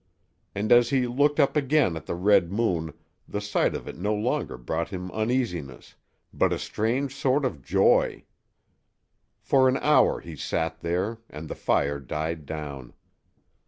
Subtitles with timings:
[0.55, 2.95] And as he looked up again at the red moon
[3.27, 5.93] the sight of it no longer brought him uneasiness,
[6.33, 8.23] but a strange sort of joy.
[9.43, 12.93] For an hour he sat there, and the fire died down.